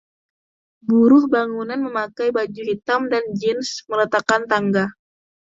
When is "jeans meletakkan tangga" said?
3.39-4.85